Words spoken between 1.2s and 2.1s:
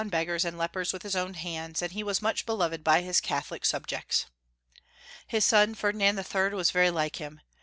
hands, and he